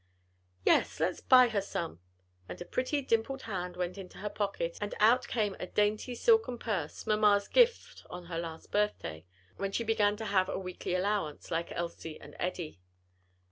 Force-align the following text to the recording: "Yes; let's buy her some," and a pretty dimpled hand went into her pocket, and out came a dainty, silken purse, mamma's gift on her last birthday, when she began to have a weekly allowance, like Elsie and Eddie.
"Yes; 0.65 0.99
let's 0.99 1.21
buy 1.21 1.49
her 1.49 1.61
some," 1.61 1.99
and 2.49 2.59
a 2.59 2.65
pretty 2.65 3.03
dimpled 3.03 3.43
hand 3.43 3.77
went 3.77 3.99
into 3.99 4.17
her 4.17 4.31
pocket, 4.31 4.79
and 4.81 4.95
out 4.99 5.27
came 5.27 5.55
a 5.59 5.67
dainty, 5.67 6.15
silken 6.15 6.57
purse, 6.57 7.05
mamma's 7.05 7.47
gift 7.47 8.03
on 8.09 8.25
her 8.25 8.39
last 8.39 8.71
birthday, 8.71 9.25
when 9.57 9.71
she 9.71 9.83
began 9.83 10.17
to 10.17 10.25
have 10.25 10.49
a 10.49 10.57
weekly 10.57 10.95
allowance, 10.95 11.51
like 11.51 11.71
Elsie 11.73 12.19
and 12.19 12.35
Eddie. 12.39 12.79